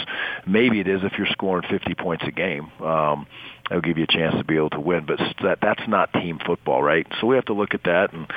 Maybe 0.45 0.79
it 0.79 0.87
is 0.87 1.01
if 1.03 1.13
you're 1.17 1.27
scoring 1.31 1.67
50 1.69 1.95
points 1.95 2.23
a 2.27 2.31
game. 2.31 2.69
Um, 2.81 3.25
that'll 3.63 3.81
give 3.81 3.97
you 3.97 4.03
a 4.03 4.07
chance 4.07 4.35
to 4.35 4.43
be 4.43 4.55
able 4.55 4.69
to 4.71 4.79
win. 4.79 5.05
But 5.05 5.19
that 5.43 5.59
that's 5.61 5.87
not 5.87 6.13
team 6.13 6.39
football, 6.45 6.81
right? 6.81 7.07
So 7.19 7.27
we 7.27 7.35
have 7.35 7.45
to 7.45 7.53
look 7.53 7.73
at 7.73 7.83
that 7.83 8.13
and 8.13 8.27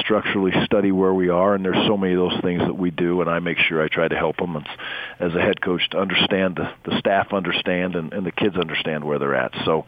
structurally 0.00 0.52
study 0.64 0.92
where 0.92 1.14
we 1.14 1.28
are. 1.28 1.54
And 1.54 1.64
there's 1.64 1.86
so 1.86 1.96
many 1.96 2.14
of 2.14 2.18
those 2.18 2.40
things 2.42 2.60
that 2.60 2.76
we 2.76 2.90
do, 2.90 3.20
and 3.20 3.30
I 3.30 3.38
make 3.38 3.58
sure 3.58 3.82
I 3.82 3.88
try 3.88 4.08
to 4.08 4.16
help 4.16 4.36
them 4.36 4.56
as 5.18 5.34
a 5.34 5.40
head 5.40 5.60
coach 5.60 5.88
to 5.90 5.98
understand 5.98 6.56
the 6.56 6.72
the 6.90 6.98
staff 6.98 7.32
understand 7.32 7.94
and, 7.96 8.12
and 8.12 8.26
the 8.26 8.32
kids 8.32 8.56
understand 8.56 9.04
where 9.04 9.18
they're 9.18 9.34
at. 9.34 9.52
So 9.64 9.86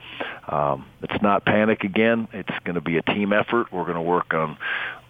um, 0.48 0.86
it's 1.02 1.22
not 1.22 1.44
panic 1.44 1.84
again. 1.84 2.28
It's 2.32 2.58
going 2.64 2.76
to 2.76 2.80
be 2.80 2.98
a 2.98 3.02
team 3.02 3.32
effort. 3.32 3.72
We're 3.72 3.84
going 3.84 3.94
to 3.94 4.02
work 4.02 4.32
on 4.34 4.56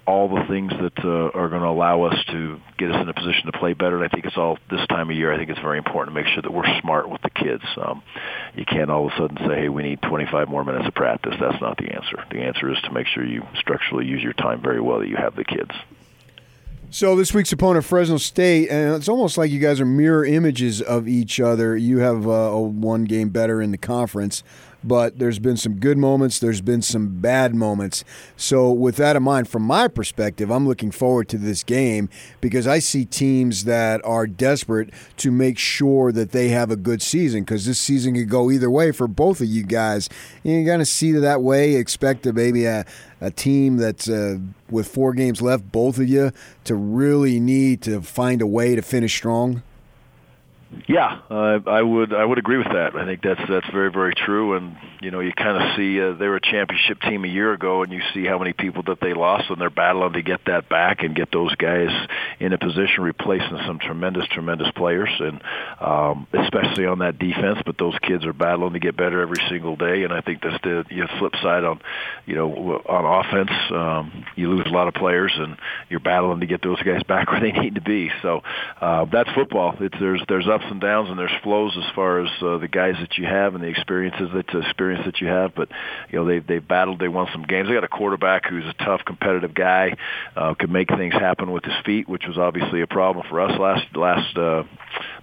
all 0.07 0.29
the 0.29 0.45
things 0.49 0.71
that 0.71 1.05
uh, 1.05 1.39
are 1.39 1.49
going 1.49 1.63
to 1.63 1.69
allow 1.69 2.03
us 2.03 2.25
to 2.27 2.61
get 2.79 2.91
us 2.91 3.01
in 3.01 3.09
a 3.09 3.15
position 3.15 3.47
to 3.47 3.59
play 3.59 3.73
better. 3.73 3.97
And 3.97 4.05
I 4.05 4.09
think 4.09 4.25
it's 4.27 4.37
all 4.37 4.59
this 4.71 4.87
time 4.89 5.11
of 5.11 5.17
year. 5.17 5.33
I 5.33 5.39
think 5.39 5.51
it's 5.51 5.61
very 5.61 5.79
important 5.79 6.15
to 6.15 6.23
make 6.23 6.33
sure 6.33 6.43
that 6.43 6.53
we're 6.53 6.81
smart 6.81 7.09
with 7.09 7.23
the 7.23 7.31
kids. 7.31 7.65
Um, 7.77 8.03
you 8.55 8.65
can't 8.65 8.91
all 8.91 9.07
of 9.07 9.13
a 9.13 9.17
sudden 9.17 9.37
say, 9.49 9.63
"Hey, 9.63 9.69
we 9.69 9.83
need 9.83 10.03
25 10.03 10.49
more 10.49 10.65
minutes 10.65 10.87
of 10.87 10.95
practice." 10.95 11.35
That's 11.41 11.61
not 11.61 11.79
the 11.79 11.93
answer. 11.93 12.23
The 12.31 12.41
answer 12.41 12.71
is 12.71 12.81
to 12.83 12.93
make 12.93 13.07
sure 13.07 13.25
you 13.25 13.47
structurally 13.57 14.07
use 14.07 14.23
your 14.23 14.35
time 14.35 14.61
very 14.61 14.81
well 14.81 15.01
that 15.01 15.09
you 15.09 15.17
have 15.17 15.37
the 15.37 15.45
kids. 15.45 15.71
So 16.91 17.17
this 17.17 17.35
week's 17.35 17.51
opponent, 17.51 17.85
Fresno 17.85 18.19
State, 18.19 18.69
and 18.71 18.95
it's 18.95 19.09
almost 19.09 19.37
like 19.37 19.51
you 19.51 19.59
guys 19.59 19.81
are 19.81 19.87
mirror 19.87 20.25
images 20.25 20.81
of 20.81 21.09
each 21.09 21.41
other. 21.41 21.77
You 21.77 21.99
have 21.99 22.29
uh, 22.29 22.31
a 22.31 22.61
one 22.61 23.03
game 23.05 23.31
better 23.31 23.61
in 23.61 23.73
the 23.73 23.79
conference, 23.79 24.45
but 24.85 25.19
there's 25.19 25.39
been 25.39 25.57
some 25.57 25.77
good 25.77 25.99
moments. 25.99 26.39
There's 26.39 26.61
been 26.61 26.83
some 26.83 27.21
bad 27.21 27.55
moments. 27.55 28.05
So 28.37 28.71
with 28.71 28.97
that 28.97 29.17
in 29.17 29.23
mind, 29.23 29.49
from 29.49 29.63
my 29.63 29.89
perspective, 29.89 30.51
I'm 30.51 30.69
looking 30.69 30.91
forward 30.91 31.29
to 31.31 31.39
this 31.39 31.65
game 31.65 32.09
because 32.41 32.67
I 32.67 32.79
see 32.79 33.05
teams 33.05 33.65
that 33.65 34.05
are 34.05 34.27
desperate 34.27 34.91
to 35.17 35.31
make 35.31 35.59
sure 35.59 36.13
that 36.13 36.33
they 36.33 36.49
have 36.49 36.71
a 36.71 36.77
good 36.77 37.03
season 37.03 37.43
because 37.43 37.67
this 37.67 37.79
season 37.79 38.15
could 38.15 38.29
go 38.29 38.51
either 38.51 38.71
way 38.71 38.93
for 38.93 39.09
both 39.09 39.41
of 39.41 39.47
you 39.47 39.65
guys. 39.65 40.09
You're 40.43 40.65
going 40.65 40.81
to 40.81 40.85
see 40.85 41.13
that 41.13 41.43
way. 41.43 41.75
Expect 41.75 42.27
maybe 42.27 42.67
a 42.67 42.85
a 43.25 43.31
team 43.31 43.79
that's 43.79 44.07
uh, 44.07 44.37
with 44.71 44.87
four 44.87 45.15
games 45.15 45.41
left, 45.41 45.73
both 45.73 45.99
of 45.99 46.07
you, 46.07 46.31
to 46.65 46.75
really 46.75 47.41
need 47.41 47.81
to 47.81 48.03
find 48.03 48.43
a 48.43 48.47
way 48.47 48.75
to 48.75 48.83
finish 48.83 49.15
strong? 49.17 49.63
Yeah, 50.87 51.21
uh, 51.31 51.61
I 51.67 51.83
would 51.83 52.13
I 52.13 52.25
would 52.25 52.39
agree 52.39 52.59
with 52.59 52.69
that. 52.73 52.95
I 52.95 53.05
think 53.05 53.23
that's 53.23 53.41
that's 53.49 53.71
very 53.71 53.91
very 53.91 54.15
true. 54.15 54.55
And 54.57 54.77
you 55.01 55.11
know, 55.11 55.21
you 55.21 55.33
kind 55.33 55.63
of 55.63 55.77
see 55.77 56.01
uh, 56.01 56.13
they 56.13 56.27
were 56.27 56.37
a 56.37 56.41
championship 56.41 57.01
team 57.03 57.25
a 57.25 57.29
year 57.29 57.53
ago, 57.53 57.83
and 57.83 57.93
you 57.93 58.01
see 58.13 58.25
how 58.25 58.39
many 58.39 58.53
people 58.53 58.83
that 58.87 59.01
they 59.01 59.15
lost, 59.15 59.51
and 59.51 59.61
they're 59.61 59.71
battling 59.71 60.15
to 60.15 60.23
get 60.23 60.41
that 60.47 60.69
back 60.69 61.03
and 61.03 61.15
get 61.15 61.31
those 61.33 61.55
guys 61.57 61.91
in 62.41 62.53
a 62.53 62.59
position, 62.59 63.05
replacing 63.05 63.59
some 63.67 63.79
tremendous 63.79 64.27
tremendous 64.29 64.71
players, 64.77 65.11
and 65.21 65.43
um, 65.81 66.27
especially 66.33 66.87
on 66.87 66.99
that 67.01 67.19
defense. 67.19 67.59
But 67.65 67.79
those 67.79 67.97
kids 68.03 68.25
are 68.25 68.33
battling 68.33 68.75
to 68.75 68.81
get 68.81 68.97
better 68.97 69.21
every 69.21 69.43
single 69.49 69.77
day, 69.77 70.05
and 70.05 70.13
I 70.13 70.21
think 70.21 70.43
that's 70.43 70.63
the 70.63 70.85
you 70.91 71.03
know, 71.03 71.09
flip 71.19 71.35
side 71.43 71.65
on 71.65 71.81
you 72.27 72.35
know 72.35 72.83
on 72.87 73.25
offense. 73.25 73.51
Um, 73.71 74.25
you 74.37 74.51
lose 74.51 74.67
a 74.67 74.71
lot 74.71 74.89
of 74.89 74.95
players, 74.95 75.33
and 75.37 75.57
you're 75.89 76.01
battling 76.01 76.41
to 76.41 76.47
get 76.47 76.63
those 76.63 76.83
guys 76.83 77.03
back 77.09 77.31
where 77.31 77.41
they 77.41 77.53
need 77.53 77.77
to 77.77 77.83
be. 77.83 78.11
So 78.23 78.43
uh, 78.81 79.07
that's 79.07 79.31
football. 79.31 79.75
It's 79.81 79.97
there's 79.99 80.23
there's 80.29 80.49
ups 80.49 80.64
and 80.71 80.81
downs 80.81 81.11
and 81.11 81.19
there's 81.19 81.31
flows 81.43 81.77
as 81.77 81.85
far 81.95 82.21
as 82.21 82.31
uh, 82.43 82.59
the 82.59 82.69
guys 82.69 82.95
that 83.01 83.19
you 83.19 83.25
have 83.27 83.55
and 83.55 83.63
the 83.63 83.69
experiences 83.69 84.31
that 84.35 84.55
uh, 84.55 84.59
experience 84.59 85.05
that 85.07 85.21
you 85.21 85.27
have. 85.27 85.55
But 85.55 85.69
you 86.11 86.19
know 86.19 86.27
they've 86.27 86.47
they've 86.47 86.67
battled. 86.67 86.99
They 86.99 87.09
won 87.09 87.29
some 87.33 87.43
games. 87.43 87.69
They 87.69 87.75
got 87.75 87.85
a 87.85 87.89
quarterback 87.89 88.47
who's 88.47 88.65
a 88.65 88.85
tough, 88.85 89.03
competitive 89.05 89.55
guy. 89.55 89.97
Uh, 90.37 90.55
could 90.55 90.71
make 90.71 90.89
things 90.89 91.15
happen 91.15 91.53
with 91.53 91.65
his 91.65 91.75
feet, 91.85 92.09
which 92.09 92.25
was 92.27 92.39
obviously 92.39 92.83
a 92.83 92.87
problem 92.87 93.27
for 93.29 93.41
us 93.41 93.59
last 93.59 93.97
last 93.97 94.37
uh, 94.37 94.65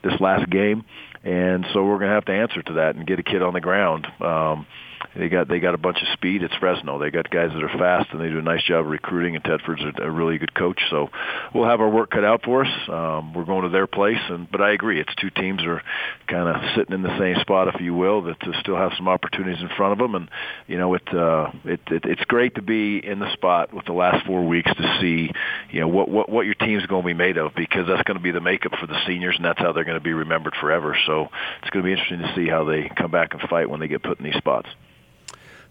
this 0.03 0.19
last 0.19 0.49
game. 0.49 0.85
And 1.23 1.65
so 1.73 1.83
we're 1.83 1.99
going 1.99 2.09
to 2.09 2.15
have 2.15 2.25
to 2.25 2.33
answer 2.33 2.61
to 2.63 2.73
that 2.73 2.95
and 2.95 3.05
get 3.05 3.19
a 3.19 3.23
kid 3.23 3.41
on 3.41 3.53
the 3.53 3.61
ground. 3.61 4.07
Um, 4.19 4.65
they 5.15 5.29
got 5.29 5.47
they 5.47 5.59
got 5.59 5.73
a 5.73 5.77
bunch 5.77 5.97
of 6.01 6.07
speed. 6.13 6.43
It's 6.43 6.53
Fresno. 6.55 6.99
They 6.99 7.11
got 7.11 7.29
guys 7.29 7.49
that 7.53 7.63
are 7.63 7.77
fast, 7.77 8.09
and 8.11 8.21
they 8.21 8.29
do 8.29 8.39
a 8.39 8.41
nice 8.41 8.63
job 8.63 8.85
of 8.85 8.91
recruiting. 8.91 9.35
And 9.35 9.43
Tedford's 9.43 9.83
a, 10.01 10.09
really 10.09 10.37
good 10.37 10.53
coach, 10.53 10.79
so 10.89 11.09
we'll 11.53 11.67
have 11.67 11.81
our 11.81 11.89
work 11.89 12.11
cut 12.11 12.23
out 12.23 12.43
for 12.43 12.63
us. 12.65 12.89
Um, 12.89 13.33
we're 13.33 13.45
going 13.45 13.63
to 13.63 13.69
their 13.69 13.87
place, 13.87 14.19
and 14.29 14.49
but 14.49 14.61
I 14.61 14.71
agree, 14.71 14.99
it's 14.99 15.13
two 15.15 15.29
teams 15.29 15.63
are 15.63 15.81
kind 16.27 16.47
of 16.47 16.61
sitting 16.75 16.93
in 16.93 17.01
the 17.01 17.17
same 17.19 17.35
spot, 17.41 17.73
if 17.73 17.81
you 17.81 17.93
will, 17.93 18.21
that 18.23 18.39
to 18.41 18.53
still 18.61 18.75
have 18.75 18.91
some 18.95 19.07
opportunities 19.07 19.61
in 19.61 19.69
front 19.75 19.93
of 19.93 19.99
them. 19.99 20.15
And 20.15 20.29
you 20.67 20.77
know, 20.77 20.93
it, 20.93 21.13
uh, 21.13 21.51
it, 21.65 21.81
it 21.87 22.05
it's 22.05 22.23
great 22.25 22.55
to 22.55 22.61
be 22.61 23.05
in 23.05 23.19
the 23.19 23.31
spot 23.33 23.73
with 23.73 23.85
the 23.85 23.93
last 23.93 24.25
four 24.25 24.47
weeks 24.47 24.71
to 24.73 24.97
see, 25.01 25.31
you 25.71 25.81
know, 25.81 25.87
what 25.87 26.09
what 26.09 26.29
what 26.29 26.45
your 26.45 26.55
team's 26.55 26.85
going 26.85 27.03
to 27.03 27.07
be 27.07 27.13
made 27.13 27.37
of 27.37 27.53
because 27.55 27.87
that's 27.87 28.03
going 28.03 28.17
to 28.17 28.23
be 28.23 28.31
the 28.31 28.41
makeup 28.41 28.73
for 28.79 28.87
the 28.87 28.99
seniors, 29.07 29.35
and 29.35 29.43
that's 29.43 29.59
how 29.59 29.73
they're 29.73 29.85
going 29.85 29.99
to 29.99 30.03
be 30.03 30.13
remembered 30.13 30.55
forever. 30.59 30.95
So 31.05 31.10
it's 31.61 31.69
going 31.69 31.83
to 31.83 31.87
be 31.87 31.91
interesting 31.91 32.19
to 32.19 32.33
see 32.35 32.47
how 32.47 32.63
they 32.63 32.89
come 32.95 33.11
back 33.11 33.33
and 33.33 33.41
fight 33.49 33.69
when 33.69 33.79
they 33.79 33.87
get 33.87 34.03
put 34.03 34.19
in 34.19 34.25
these 34.25 34.35
spots. 34.35 34.69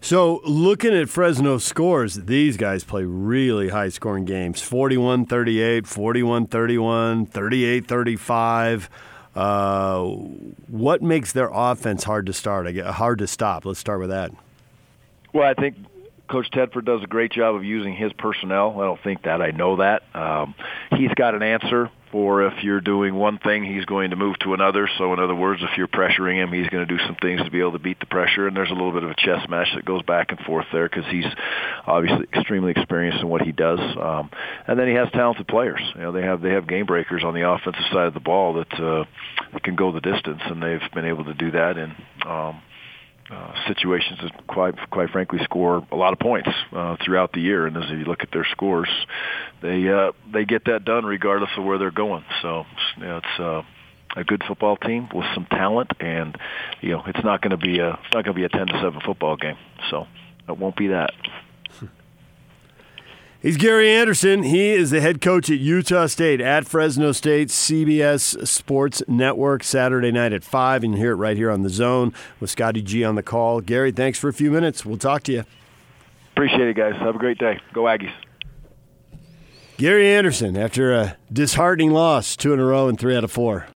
So, 0.02 0.40
looking 0.44 0.94
at 0.94 1.11
Fresno 1.11 1.59
scores, 1.59 2.14
these 2.14 2.56
guys 2.56 2.85
play 2.85 3.04
really 3.04 3.68
high 3.68 3.90
scoring 3.90 4.25
games 4.25 4.62
41 4.62 5.26
38, 5.26 5.87
41 5.87 6.47
31, 6.47 7.26
38 7.26 7.87
35. 7.87 8.90
Uh, 9.35 10.04
what 10.68 11.02
makes 11.02 11.32
their 11.32 11.50
offense 11.52 12.04
hard 12.04 12.26
to 12.26 12.32
start? 12.32 12.75
Hard 12.78 13.18
to 13.18 13.26
stop? 13.26 13.66
Let's 13.66 13.78
start 13.78 14.00
with 14.00 14.09
that. 14.09 14.32
Well, 15.35 15.47
I 15.47 15.54
think 15.54 15.76
Coach 16.28 16.50
Tedford 16.50 16.87
does 16.87 17.02
a 17.02 17.06
great 17.06 17.30
job 17.30 17.54
of 17.54 17.64
using 17.64 17.94
his 17.94 18.12
personnel. 18.14 18.80
I 18.80 18.85
don't 18.85 19.02
think 19.02 19.23
that. 19.23 19.42
I 19.42 19.50
know 19.50 19.76
that. 19.76 20.02
Um, 20.14 20.54
he's 20.97 21.12
got 21.14 21.35
an 21.35 21.42
answer 21.42 21.90
for 22.12 22.43
if 22.47 22.62
you're 22.62 22.81
doing 22.81 23.14
one 23.14 23.38
thing, 23.38 23.64
he's 23.64 23.85
going 23.85 24.11
to 24.11 24.17
move 24.17 24.38
to 24.40 24.55
another. 24.55 24.88
So 24.99 25.12
in 25.12 25.21
other 25.21 25.35
words, 25.35 25.62
if 25.62 25.76
you're 25.76 25.88
pressuring 25.88 26.43
him, 26.43 26.52
he's 26.52 26.69
going 26.69 26.87
to 26.87 26.97
do 26.97 27.02
some 27.07 27.17
things 27.17 27.43
to 27.43 27.50
be 27.50 27.61
able 27.61 27.73
to 27.73 27.79
beat 27.79 28.00
the 28.00 28.07
pressure. 28.07 28.47
And 28.47 28.57
there's 28.57 28.71
a 28.71 28.75
little 28.75 28.93
bit 28.93 29.05
of 29.05 29.11
a 29.11 29.14
chess 29.14 29.49
match 29.49 29.69
that 29.75 29.85
goes 29.85 30.02
back 30.02 30.31
and 30.31 30.40
forth 30.40 30.67
there 30.73 30.88
because 30.88 31.05
he's 31.11 31.26
obviously 31.87 32.26
extremely 32.35 32.73
experienced 32.73 33.23
in 33.23 33.29
what 33.29 33.43
he 33.43 33.52
does. 33.52 33.81
Um, 33.81 34.31
and 34.67 34.79
then 34.79 34.88
he 34.88 34.95
has 34.95 35.09
talented 35.12 35.47
players. 35.47 35.81
You 35.95 36.02
know, 36.02 36.12
they 36.12 36.23
have 36.23 36.40
they 36.43 36.50
have 36.50 36.67
game 36.67 36.87
breakers 36.87 37.23
on 37.25 37.35
the 37.35 37.49
offensive 37.49 37.85
side 37.93 38.07
of 38.07 38.14
the 38.14 38.21
ball 38.21 38.55
that, 38.55 38.73
uh, 38.81 39.05
can 39.62 39.76
go 39.76 39.93
the 39.93 40.00
distance, 40.00 40.40
and 40.45 40.62
they've 40.62 40.81
been 40.95 41.05
able 41.05 41.25
to 41.25 41.35
do 41.35 41.50
that. 41.50 41.76
And 41.76 41.95
um, 42.26 42.62
uh, 43.30 43.54
situations 43.68 44.18
that 44.22 44.46
quite 44.46 44.75
quite 44.90 45.10
frankly 45.10 45.38
score 45.44 45.87
a 45.90 45.96
lot 45.96 46.12
of 46.12 46.18
points 46.18 46.49
uh, 46.72 46.96
throughout 47.04 47.32
the 47.32 47.40
year. 47.40 47.66
And 47.66 47.76
as 47.76 47.88
you 47.90 48.04
look 48.04 48.22
at 48.22 48.30
their 48.32 48.46
scores, 48.50 48.90
they 49.62 49.88
uh, 49.88 50.12
they 50.32 50.44
get 50.44 50.64
that 50.66 50.84
done 50.84 51.04
regardless 51.04 51.50
of 51.56 51.64
where 51.64 51.78
they're 51.78 51.90
going. 51.90 52.25
So 52.42 52.64
you 52.96 53.04
know, 53.04 53.16
it's. 53.18 53.40
Uh, 53.40 53.62
a 54.16 54.25
good 54.25 54.42
football 54.46 54.76
team 54.76 55.08
with 55.14 55.25
some 55.34 55.46
talent, 55.46 55.92
and 56.00 56.37
you 56.80 56.90
know 56.90 57.02
it's 57.06 57.22
not 57.22 57.40
going 57.40 57.52
to 57.52 57.56
be 57.56 57.78
a 57.78 57.90
it's 57.90 58.12
not 58.12 58.25
going 58.25 58.34
to 58.34 58.40
be 58.40 58.42
a 58.42 58.49
ten 58.49 58.66
to 58.66 58.72
seven 58.82 59.00
football 59.06 59.37
game. 59.37 59.56
So 59.88 60.08
it 60.49 60.58
won't 60.58 60.76
be 60.76 60.88
that. 60.88 61.10
He's 63.42 63.56
Gary 63.56 63.90
Andersen. 63.90 64.42
He 64.42 64.68
is 64.68 64.90
the 64.90 65.00
head 65.00 65.23
coach 65.23 65.49
at 65.49 65.59
Utah 65.59 66.09
State 66.09 66.42
at 66.42 66.66
Fresno 66.66 67.11
State, 67.12 67.49
CBS 67.49 68.47
Sports 68.47 69.02
Network, 69.09 69.64
Saturday 69.64 70.12
night 70.12 70.35
at 70.35 70.44
5. 70.44 70.85
And 70.85 70.92
you 70.92 71.00
hear 71.00 71.12
it 71.12 71.16
right 71.16 71.38
here 71.38 71.50
on 71.50 71.62
the 71.62 71.70
zone 71.70 72.12
with 72.38 72.50
Scotty 72.50 72.82
G 72.82 73.02
on 73.02 73.14
the 73.14 73.23
call. 73.23 73.62
Gary, 73.62 73.92
thanks 73.92 74.18
for 74.18 74.28
a 74.28 74.32
few 74.35 74.50
minutes. 74.50 74.85
We'll 74.85 74.99
talk 74.99 75.23
to 75.23 75.32
you. 75.32 75.44
Appreciate 76.32 76.68
it, 76.68 76.76
guys. 76.76 76.94
Have 76.97 77.14
a 77.14 77.18
great 77.18 77.38
day. 77.38 77.59
Go 77.73 77.85
Aggies. 77.85 78.12
Gary 79.78 80.11
Andersen, 80.11 80.59
after 80.59 80.92
a 80.92 81.16
disheartening 81.32 81.92
loss, 81.92 82.37
two 82.37 82.52
in 82.52 82.61
a 82.61 82.64
row 82.66 82.88
and 82.88 83.00
three 83.00 83.16
out 83.16 83.25
of 83.25 83.32
four. 83.32 83.68